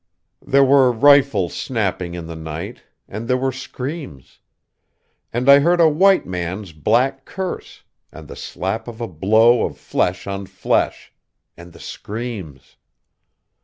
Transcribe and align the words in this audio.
There 0.41 0.63
were 0.63 0.91
rifles 0.91 1.53
snapping 1.53 2.15
in 2.15 2.25
the 2.25 2.35
night; 2.35 2.81
and 3.07 3.27
there 3.27 3.37
were 3.37 3.51
screams. 3.51 4.39
And 5.31 5.47
I 5.47 5.59
heard 5.59 5.79
a 5.79 5.87
white 5.87 6.25
man's 6.25 6.71
black 6.73 7.23
curse; 7.23 7.83
and 8.11 8.27
the 8.27 8.35
slap 8.35 8.87
of 8.87 8.99
a 8.99 9.07
blow 9.07 9.63
of 9.63 9.77
flesh 9.77 10.25
on 10.25 10.47
flesh. 10.47 11.13
And 11.55 11.71
the 11.71 11.79
screams. 11.79 12.77